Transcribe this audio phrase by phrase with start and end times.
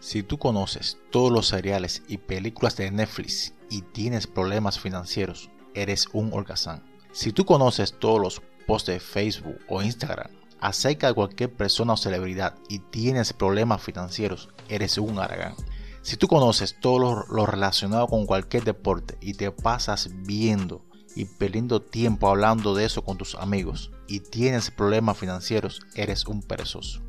[0.00, 6.06] Si tú conoces todos los seriales y películas de Netflix y tienes problemas financieros, eres
[6.12, 6.84] un holgazán.
[7.10, 10.30] Si tú conoces todos los posts de Facebook o Instagram
[10.60, 15.54] acerca de cualquier persona o celebridad y tienes problemas financieros, eres un aragán.
[16.02, 20.84] Si tú conoces todo lo, relacionado con cualquier deporte y te pasas viendo
[21.16, 26.40] y perdiendo tiempo hablando de eso con tus amigos y tienes problemas financieros, eres un
[26.40, 27.02] perezoso.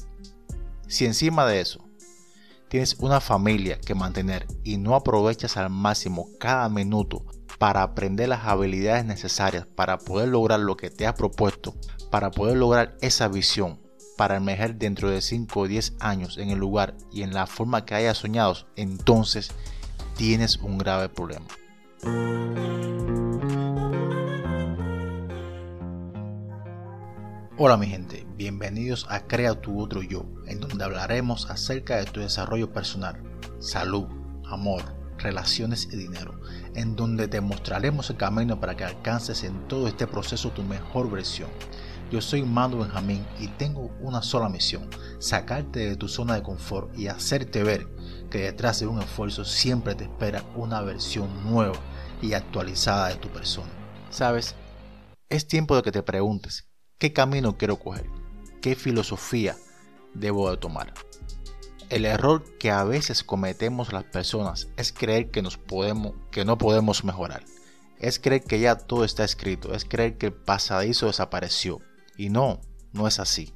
[0.88, 1.89] Si encima de eso
[2.70, 7.26] tienes una familia que mantener y no aprovechas al máximo cada minuto
[7.58, 11.76] para aprender las habilidades necesarias para poder lograr lo que te has propuesto,
[12.10, 13.82] para poder lograr esa visión,
[14.18, 17.86] para emerger dentro de 5 o 10 años en el lugar y en la forma
[17.86, 19.52] que hayas soñado, entonces
[20.16, 21.48] tienes un grave problema.
[27.62, 32.22] Hola mi gente, bienvenidos a Crea tu otro yo, en donde hablaremos acerca de tu
[32.22, 33.22] desarrollo personal,
[33.60, 34.06] salud,
[34.46, 34.82] amor,
[35.18, 36.40] relaciones y dinero,
[36.76, 41.12] en donde te mostraremos el camino para que alcances en todo este proceso tu mejor
[41.12, 41.50] versión.
[42.10, 44.90] Yo soy Mando Benjamín y tengo una sola misión,
[45.20, 47.90] sacarte de tu zona de confort y hacerte ver
[48.32, 51.76] que detrás de un esfuerzo siempre te espera una versión nueva
[52.22, 53.68] y actualizada de tu persona.
[54.12, 54.56] Sabes,
[55.28, 56.69] es tiempo de que te preguntes,
[57.00, 58.06] ¿qué camino quiero coger?
[58.62, 59.56] ¿Qué filosofía
[60.14, 60.94] debo de tomar?
[61.90, 65.42] El error que a veces cometemos las personas es creer que,
[66.30, 67.44] que no podemos mejorar.
[67.98, 71.80] Es creer que ya todo está escrito, es creer que el pasadizo desapareció,
[72.16, 72.62] y no,
[72.94, 73.54] no es así.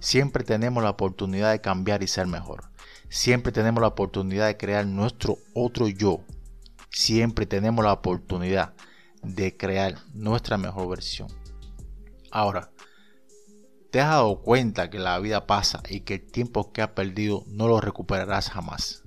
[0.00, 2.64] Siempre tenemos la oportunidad de cambiar y ser mejor.
[3.08, 6.20] Siempre tenemos la oportunidad de crear nuestro otro yo.
[6.90, 8.74] Siempre tenemos la oportunidad
[9.22, 11.28] de crear nuestra mejor versión.
[12.32, 12.72] Ahora,
[13.92, 17.44] ¿te has dado cuenta que la vida pasa y que el tiempo que has perdido
[17.46, 19.04] no lo recuperarás jamás?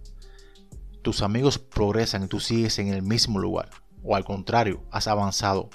[1.02, 3.70] Tus amigos progresan y tú sigues en el mismo lugar.
[4.04, 5.70] O al contrario, has avanzado,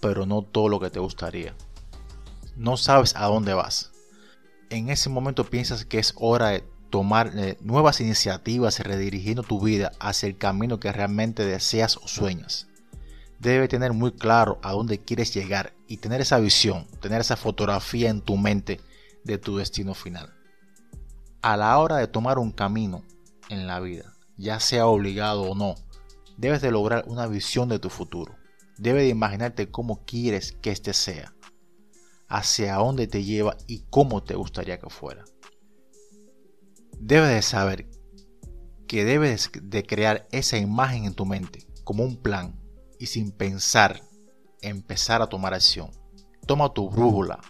[0.00, 1.54] pero no todo lo que te gustaría
[2.56, 3.92] no sabes a dónde vas.
[4.70, 9.92] En ese momento piensas que es hora de tomar eh, nuevas iniciativas redirigiendo tu vida
[10.00, 12.66] hacia el camino que realmente deseas o sueñas.
[13.38, 18.10] Debe tener muy claro a dónde quieres llegar y tener esa visión, tener esa fotografía
[18.10, 18.80] en tu mente
[19.24, 20.32] de tu destino final.
[21.42, 23.04] A la hora de tomar un camino
[23.48, 25.74] en la vida, ya sea obligado o no,
[26.36, 28.34] debes de lograr una visión de tu futuro.
[28.78, 31.32] Debes de imaginarte cómo quieres que éste sea
[32.28, 35.24] hacia dónde te lleva y cómo te gustaría que fuera.
[36.98, 37.88] Debes de saber
[38.88, 42.58] que debes de crear esa imagen en tu mente como un plan
[42.98, 44.02] y sin pensar
[44.62, 45.90] empezar a tomar acción.
[46.46, 47.40] Toma tu brújula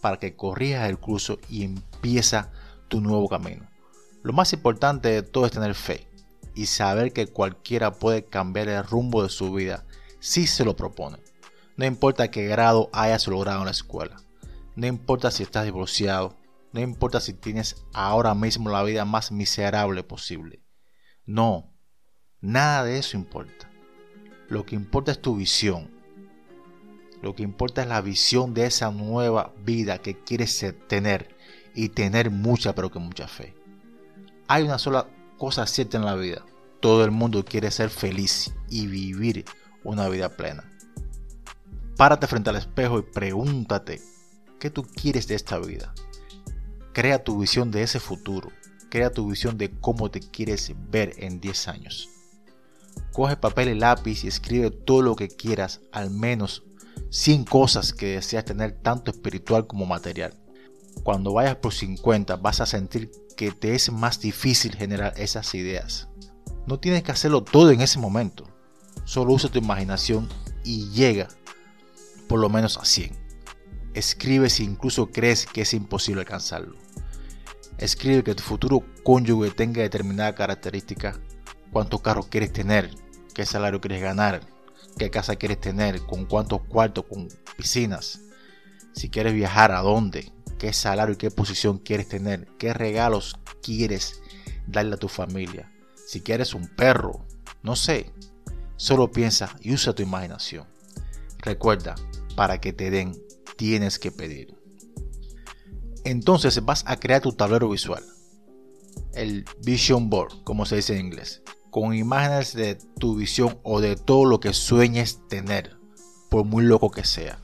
[0.00, 2.50] para que corrijas el curso y empieza
[2.88, 3.68] tu nuevo camino.
[4.22, 6.08] Lo más importante de todo es tener fe
[6.54, 9.84] y saber que cualquiera puede cambiar el rumbo de su vida
[10.20, 11.18] si se lo propone.
[11.76, 14.16] No importa qué grado hayas logrado en la escuela.
[14.74, 16.36] No importa si estás divorciado.
[16.72, 20.62] No importa si tienes ahora mismo la vida más miserable posible.
[21.24, 21.72] No,
[22.40, 23.70] nada de eso importa.
[24.48, 25.90] Lo que importa es tu visión.
[27.22, 31.34] Lo que importa es la visión de esa nueva vida que quieres tener
[31.74, 33.54] y tener mucha, pero que mucha fe.
[34.48, 35.08] Hay una sola
[35.38, 36.44] cosa cierta en la vida.
[36.80, 39.44] Todo el mundo quiere ser feliz y vivir
[39.82, 40.70] una vida plena.
[41.96, 44.00] Párate frente al espejo y pregúntate,
[44.60, 45.94] ¿qué tú quieres de esta vida?
[46.92, 48.50] Crea tu visión de ese futuro.
[48.90, 52.08] Crea tu visión de cómo te quieres ver en 10 años.
[53.16, 56.64] Coge papel y lápiz y escribe todo lo que quieras, al menos
[57.08, 60.34] 100 cosas que deseas tener tanto espiritual como material.
[61.02, 66.10] Cuando vayas por 50 vas a sentir que te es más difícil generar esas ideas.
[66.66, 68.50] No tienes que hacerlo todo en ese momento.
[69.04, 70.28] Solo usa tu imaginación
[70.62, 71.28] y llega
[72.28, 73.16] por lo menos a 100.
[73.94, 76.76] Escribe si incluso crees que es imposible alcanzarlo.
[77.78, 81.18] Escribe que tu futuro cónyuge tenga determinada característica,
[81.72, 82.90] cuántos carros quieres tener,
[83.36, 84.40] qué salario quieres ganar,
[84.96, 87.28] qué casa quieres tener, con cuántos cuartos, con
[87.58, 88.22] piscinas,
[88.94, 94.22] si quieres viajar, a dónde, qué salario y qué posición quieres tener, qué regalos quieres
[94.66, 95.70] darle a tu familia,
[96.06, 97.26] si quieres un perro,
[97.62, 98.10] no sé,
[98.76, 100.66] solo piensa y usa tu imaginación.
[101.36, 101.94] Recuerda,
[102.36, 103.12] para que te den,
[103.58, 104.56] tienes que pedir.
[106.04, 108.02] Entonces vas a crear tu tablero visual,
[109.12, 111.42] el vision board, como se dice en inglés,
[111.76, 115.76] con imágenes de tu visión o de todo lo que sueñes tener,
[116.30, 117.38] por muy loco que sea.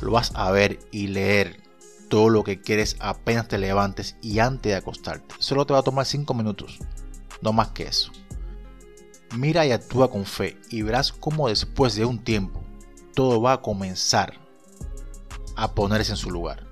[0.00, 1.62] Lo vas a ver y leer
[2.08, 5.34] todo lo que quieres apenas te levantes y antes de acostarte.
[5.40, 6.78] Solo te va a tomar 5 minutos.
[7.42, 8.10] no más que eso.
[9.36, 12.62] Mira y actúa con fe y verás cómo después de un tiempo
[13.14, 14.40] todo va a comenzar
[15.56, 16.66] a ponerse en su lugar.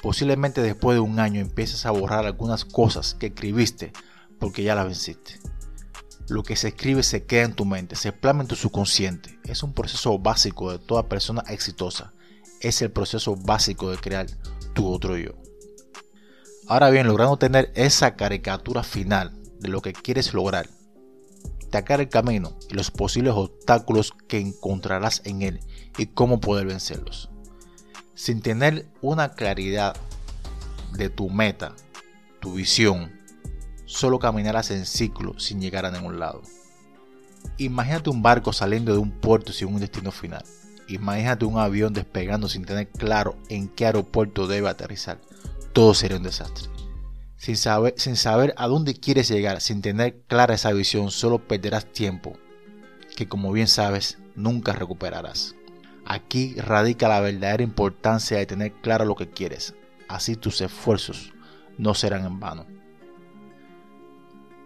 [0.00, 3.92] Posiblemente después de un año empieces a borrar algunas cosas que escribiste
[4.38, 5.38] porque ya las venciste.
[6.28, 9.38] Lo que se escribe se queda en tu mente, se plasma en tu subconsciente.
[9.44, 12.14] Es un proceso básico de toda persona exitosa.
[12.60, 14.26] Es el proceso básico de crear
[14.72, 15.32] tu otro yo.
[16.66, 20.66] Ahora bien, logrando tener esa caricatura final de lo que quieres lograr,
[21.60, 25.60] destacar el camino y los posibles obstáculos que encontrarás en él
[25.98, 27.28] y cómo poder vencerlos.
[28.14, 29.94] Sin tener una claridad
[30.92, 31.74] de tu meta,
[32.40, 33.12] tu visión,
[33.86, 36.42] solo caminarás en ciclo sin llegar a ningún lado.
[37.58, 40.44] Imagínate un barco saliendo de un puerto sin un destino final.
[40.88, 45.20] Imagínate un avión despegando sin tener claro en qué aeropuerto debe aterrizar.
[45.72, 46.68] Todo sería un desastre.
[47.36, 51.86] Sin saber, sin saber a dónde quieres llegar, sin tener clara esa visión, solo perderás
[51.92, 52.34] tiempo,
[53.16, 55.54] que como bien sabes, nunca recuperarás.
[56.06, 59.74] Aquí radica la verdadera importancia de tener claro lo que quieres,
[60.08, 61.32] así tus esfuerzos
[61.78, 62.66] no serán en vano.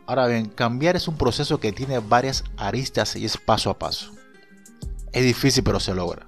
[0.08, 4.10] Ahora bien, cambiar es un proceso que tiene varias aristas y es paso a paso.
[5.12, 6.26] Es difícil pero se logra.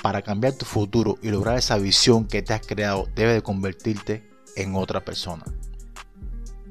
[0.00, 4.26] Para cambiar tu futuro y lograr esa visión que te has creado, debes de convertirte
[4.56, 5.44] en otra persona.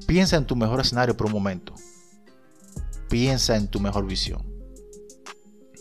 [0.04, 1.72] Piensa en tu mejor escenario por un momento.
[3.08, 4.44] Piensa en tu mejor visión.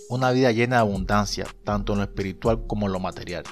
[0.08, 3.46] Una vida llena de abundancia, tanto en lo espiritual como en lo material.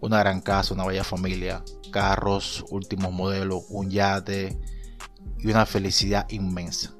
[0.00, 1.62] Una gran casa, una bella familia,
[1.92, 4.58] carros, últimos modelos, un yate
[5.38, 6.94] y una felicidad inmensa.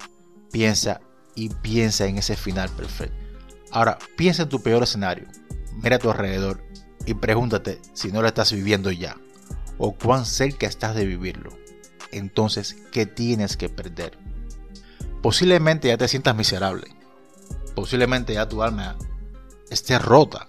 [0.53, 1.01] Piensa
[1.35, 3.17] y piensa en ese final perfecto.
[3.71, 5.27] Ahora, piensa en tu peor escenario.
[5.83, 6.65] Mira a tu alrededor
[7.05, 9.17] y pregúntate si no lo estás viviendo ya
[9.79, 11.51] o cuán cerca estás de vivirlo.
[12.13, 14.19] Entonces, ¿qué tienes que perder?
[15.23, 16.87] Posiblemente ya te sientas miserable.
[17.75, 18.97] Posiblemente ya tu alma
[19.71, 20.47] esté rota,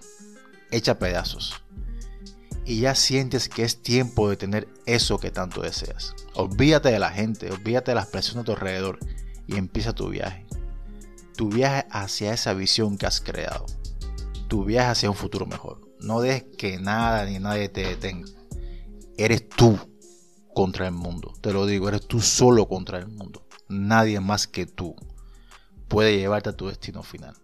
[0.72, 1.62] hecha pedazos.
[2.68, 6.14] Y ya sientes que es tiempo de tener eso que tanto deseas.
[6.36, 9.00] Olvídate de la gente, olvídate de las personas a tu alrededor
[9.48, 10.46] y empieza tu viaje.
[11.36, 13.66] Tu viaje hacia esa visión que has creado.
[14.48, 15.82] Tu viaje hacia un futuro mejor.
[16.00, 18.28] No dejes que nada ni nadie te detenga
[19.18, 19.78] eres tú
[20.54, 21.34] contra el mundo.
[21.42, 23.46] Te lo digo, eres tú solo contra el mundo.
[23.68, 24.96] Nadie más que tú
[25.88, 27.36] puede llevarte a tu destino final.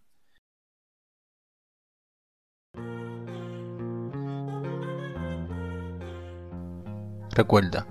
[7.36, 7.88] Recuerda,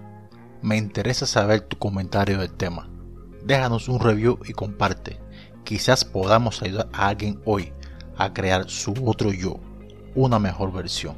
[0.63, 2.89] me interesa saber tu comentario del tema.
[3.45, 5.19] Déjanos un review y comparte.
[5.65, 7.73] Quizás podamos ayudar a alguien hoy
[8.17, 9.59] a crear su otro yo,
[10.15, 11.17] una mejor versión.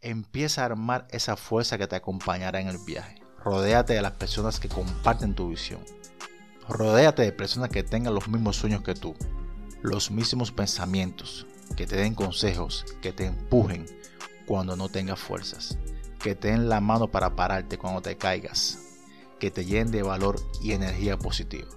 [0.00, 3.22] Empieza a armar esa fuerza que te acompañará en el viaje.
[3.44, 5.78] Rodéate de las personas que comparten tu visión.
[6.68, 9.14] Rodéate de personas que tengan los mismos sueños que tú,
[9.82, 11.46] los mismos pensamientos,
[11.76, 13.86] que te den consejos, que te empujen
[14.46, 15.78] cuando no tengas fuerzas,
[16.22, 18.78] que te la mano para pararte cuando te caigas,
[19.40, 21.68] que te llenen de valor y energía positiva.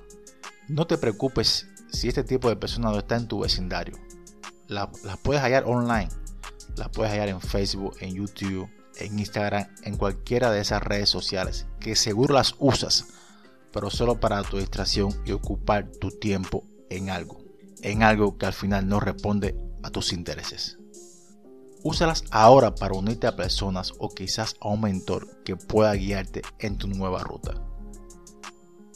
[0.67, 3.97] No te preocupes si este tipo de personas no está en tu vecindario.
[4.67, 6.09] las puedes hallar online
[6.75, 11.67] las puedes hallar en Facebook, en YouTube, en Instagram, en cualquiera de esas redes sociales,
[11.79, 13.07] que seguro las usas,
[13.71, 17.43] pero solo para tu distracción y ocupar tu tiempo en algo,
[17.81, 20.77] en algo que al final no responde a tus intereses.
[21.85, 26.77] Úsalas ahora para unirte a personas o quizás a un mentor que pueda guiarte en
[26.77, 27.53] tu nueva ruta.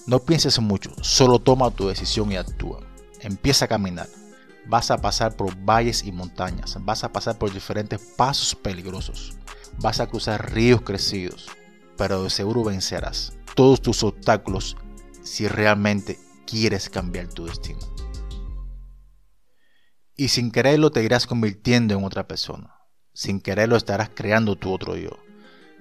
[0.08, 2.79] No pienses mucho, solo toma tu decisión y actúa.
[3.22, 4.08] Empieza a caminar
[4.69, 9.36] vas a pasar por valles y montañas, vas a pasar por diferentes pasos peligrosos,
[9.79, 11.48] vas a cruzar ríos crecidos,
[11.98, 14.77] pero de seguro vencerás todos tus obstáculos
[15.24, 17.79] si realmente quieres cambiar tu destino.
[20.15, 22.78] Y sin quererlo te irás convirtiendo en otra persona.
[23.19, 25.09] Sin quererlo estarás creando tu otro yo.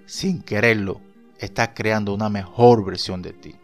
[0.07, 1.01] Sin quererlo
[1.39, 3.55] estás creando una mejor versión de ti.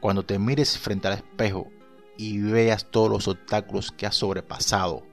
[0.00, 1.70] Cuando te mires frente al espejo
[2.16, 5.04] y veas todos los obstáculos que has sobrepasado,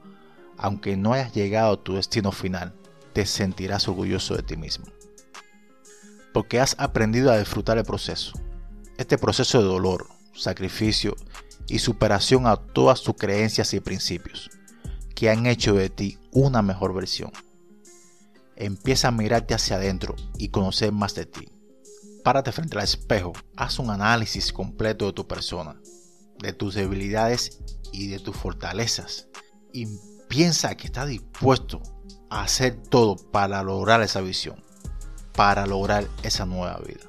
[0.58, 2.74] aunque no hayas llegado a tu destino final,
[3.12, 4.86] te sentirás orgulloso de ti mismo.
[6.32, 8.32] Porque has aprendido a disfrutar el proceso.
[8.98, 11.14] Este proceso de dolor, sacrificio
[11.68, 14.50] y superación a todas tus creencias y principios
[15.14, 17.30] que han hecho de ti una mejor versión.
[18.56, 21.48] Empieza a mirarte hacia adentro y conocer más de ti.
[22.22, 25.76] Párate frente al espejo, haz un análisis completo de tu persona
[26.44, 27.60] de tus debilidades
[27.92, 29.28] y de tus fortalezas.
[29.72, 29.86] Y
[30.28, 31.82] piensa que estás dispuesto
[32.30, 34.62] a hacer todo para lograr esa visión,
[35.34, 37.00] para lograr esa nueva vida.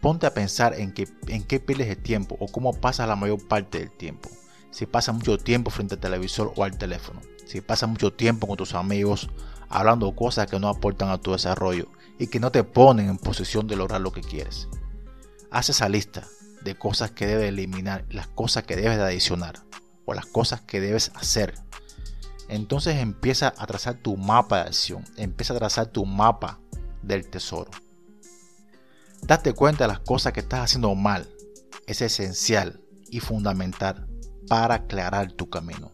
[0.00, 3.96] ponte a pensar en, qué pierdes el tiempo o cómo pasas la mayor parte del
[3.96, 4.28] tiempo.
[4.72, 7.20] Si pasas mucho tiempo frente al televisor o al teléfono.
[7.46, 9.28] Si pasas mucho tiempo con tus amigos
[9.68, 13.66] hablando cosas que no aportan a tu desarrollo y que no te ponen en posición
[13.66, 14.68] de lograr lo que quieres.
[15.50, 16.26] Haz esa lista
[16.62, 19.64] de cosas que debes eliminar, las cosas que debes de adicionar
[20.04, 21.54] o las cosas que debes hacer.
[22.48, 26.60] Entonces empieza a trazar tu mapa de acción, empieza a trazar tu mapa
[27.02, 27.70] del tesoro.
[29.22, 31.28] Date cuenta de las cosas que estás haciendo mal.
[31.86, 34.08] Es esencial y fundamental
[34.48, 35.92] para aclarar tu camino.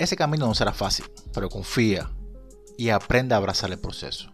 [0.00, 1.04] Ese camino no será fácil,
[1.34, 2.10] pero confía
[2.78, 4.30] y aprende a abrazar el proceso.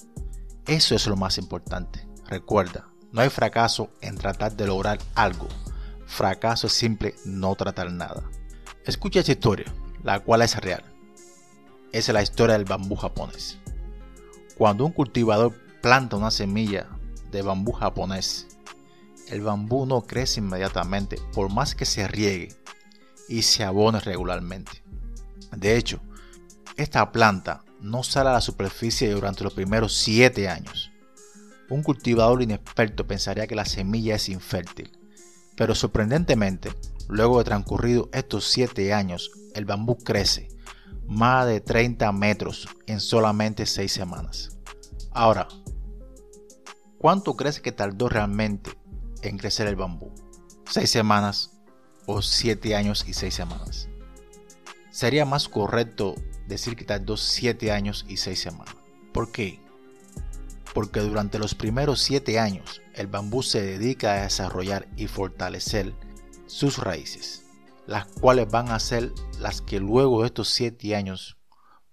[0.64, 2.06] Eso es lo más importante.
[2.26, 5.48] Recuerda, no hay fracaso en tratar de lograr algo.
[6.06, 8.22] Fracaso es simple no tratar nada.
[8.84, 9.66] Escucha esta historia,
[10.04, 10.84] la cual es real.
[11.90, 13.58] Es la historia del bambú japonés.
[14.56, 16.86] Cuando un cultivador planta una semilla
[17.32, 18.46] de bambú japonés,
[19.26, 22.54] el bambú no crece inmediatamente por más que se riegue
[23.28, 24.85] y se abone regularmente.
[25.56, 26.00] De hecho,
[26.76, 30.90] esta planta no sale a la superficie durante los primeros 7 años.
[31.68, 34.92] Un cultivador inexperto pensaría que la semilla es infértil,
[35.56, 36.72] pero sorprendentemente,
[37.08, 40.48] luego de transcurrido estos 7 años, el bambú crece
[41.06, 44.58] más de 30 metros en solamente 6 semanas.
[45.12, 45.48] Ahora,
[46.98, 48.70] ¿Cuánto crees que tardó realmente
[49.22, 50.12] en crecer el bambú?
[50.68, 51.52] ¿Seis semanas
[52.06, 53.88] o siete años y seis semanas?
[54.96, 56.14] Sería más correcto
[56.46, 58.74] decir que tardó siete años y seis semanas.
[59.12, 59.60] ¿Por qué?
[60.72, 65.92] Porque durante los primeros siete años el bambú se dedica a desarrollar y fortalecer
[66.46, 67.44] sus raíces,
[67.86, 71.36] las cuales van a ser las que luego de estos siete años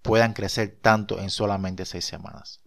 [0.00, 2.62] puedan crecer tanto en solamente seis semanas.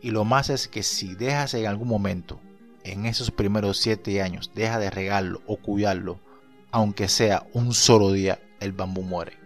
[0.00, 2.40] Y lo más es que si dejas en algún momento,
[2.82, 6.18] en esos primeros 7 años, deja de regarlo o cuidarlo,
[6.72, 9.41] aunque sea un solo día, el bambú muere.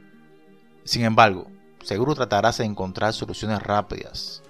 [0.86, 1.50] Sin embargo,
[1.82, 4.42] seguro tratarás de encontrar soluciones rápidas,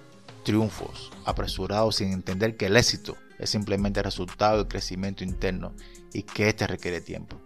[0.43, 5.73] triunfos, apresurados sin entender que el éxito es simplemente el resultado del crecimiento interno
[6.13, 7.41] y que éste requiere tiempo.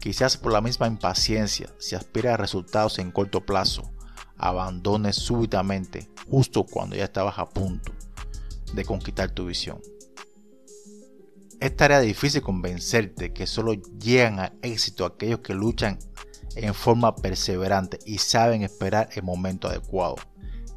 [0.00, 3.92] Quizás por la misma impaciencia, si aspiras a resultados en corto plazo,
[4.36, 7.92] abandones súbitamente justo cuando ya estabas a punto
[8.72, 9.80] de conquistar tu visión.
[11.60, 16.00] Es tarea difícil convencerte que solo llegan al éxito aquellos que luchan
[16.56, 20.16] en forma perseverante y saben esperar el momento adecuado.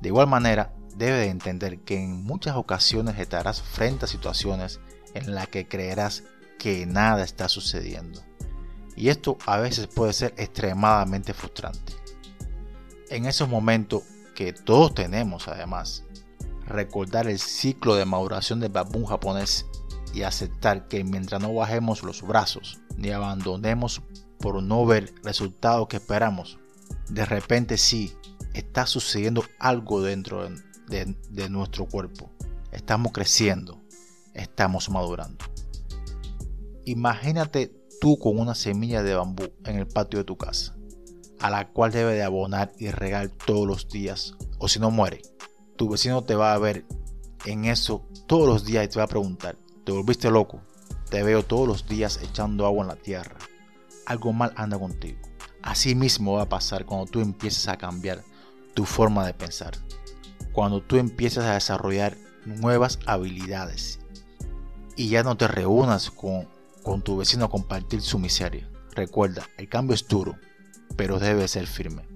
[0.02, 4.80] De igual manera, debes de entender que en muchas ocasiones estarás frente a situaciones
[5.14, 6.24] en las que creerás
[6.58, 8.22] que nada está sucediendo.
[8.96, 11.94] Y esto a veces puede ser extremadamente frustrante.
[13.10, 14.04] En esos momentos
[14.36, 16.04] que todos tenemos además,
[16.66, 19.66] recordar el ciclo de maduración del bambú japonés
[20.14, 24.02] y aceptar que mientras no bajemos los brazos ni abandonemos
[24.40, 26.60] por no ver resultados que esperamos,
[27.10, 28.14] de repente sí
[28.54, 30.48] está sucediendo algo dentro
[30.88, 32.32] de, nuestro cuerpo.
[32.72, 33.82] Estamos creciendo,
[34.34, 35.46] estamos madurando.
[36.86, 40.76] Imagínate tú con una semilla de bambú en el patio de tu casa
[41.40, 45.22] a la cual debe de abonar y regar todos los días, o si no muere.
[45.78, 46.86] Tu vecino te va a ver
[47.46, 50.62] en eso todos los días y te va a preguntar, ¿te volviste loco?
[51.10, 53.38] Te veo todos los días echando agua en la tierra.
[54.10, 55.20] Algo mal anda contigo.
[55.62, 58.24] Así mismo va a pasar cuando tú empieces a cambiar
[58.74, 59.78] tu forma de pensar.
[60.52, 64.00] Cuando tú empieces a desarrollar nuevas habilidades
[64.96, 66.48] y ya no te reúnas con,
[66.82, 68.68] con tu vecino a compartir su miseria.
[68.96, 70.36] Recuerda, el cambio es duro,
[70.98, 72.08] pero debe ser firme.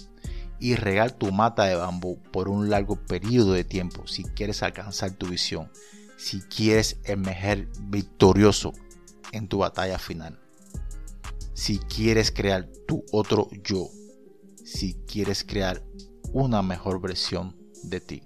[0.59, 5.11] Y regar tu mata de bambú por un largo periodo de tiempo si quieres alcanzar
[5.11, 5.71] tu visión,
[6.17, 8.73] si quieres emerger victorioso
[9.31, 10.42] en tu batalla final.
[11.63, 13.87] Si quieres crear tu otro yo,
[14.65, 15.81] si quieres crear
[16.33, 18.21] una mejor versión de ti.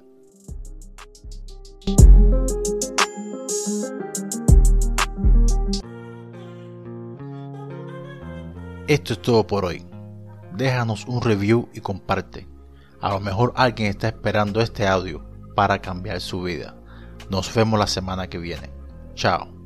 [8.88, 9.86] Esto es todo por hoy
[10.56, 12.48] déjanos un review y comparte.
[13.01, 15.24] A lo mejor alguien está esperando este audio
[15.56, 16.75] para cambiar su vida.
[17.29, 18.72] Nos vemos la semana que viene.
[19.13, 19.56] Chao.